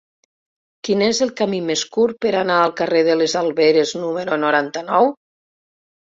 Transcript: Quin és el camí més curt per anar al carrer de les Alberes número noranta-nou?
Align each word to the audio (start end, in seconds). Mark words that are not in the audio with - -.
Quin 0.87 1.01
és 1.07 1.17
el 1.25 1.31
camí 1.41 1.57
més 1.65 1.83
curt 1.97 2.17
per 2.25 2.31
anar 2.39 2.55
al 2.61 2.73
carrer 2.79 3.01
de 3.09 3.17
les 3.19 3.35
Alberes 3.41 3.91
número 4.05 4.39
noranta-nou? 4.45 5.11